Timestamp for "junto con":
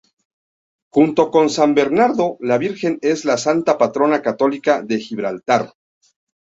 0.89-1.51